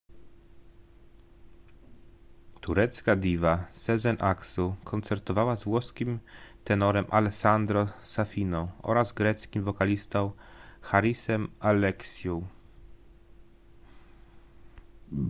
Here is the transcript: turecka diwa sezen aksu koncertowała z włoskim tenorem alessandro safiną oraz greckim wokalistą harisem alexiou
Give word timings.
turecka 2.67 3.15
diwa 3.23 3.53
sezen 3.81 4.17
aksu 4.19 4.75
koncertowała 4.83 5.55
z 5.55 5.63
włoskim 5.63 6.19
tenorem 6.63 7.05
alessandro 7.09 7.87
safiną 8.01 8.67
oraz 8.83 9.13
greckim 9.13 9.63
wokalistą 9.63 10.31
harisem 10.81 11.47
alexiou 11.59 12.43